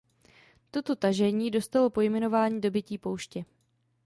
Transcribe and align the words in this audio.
Toto 0.71 0.95
tažení 0.95 1.51
dostalo 1.51 1.89
pojmenování 1.89 2.61
Dobytí 2.61 2.97
pouště. 2.97 3.45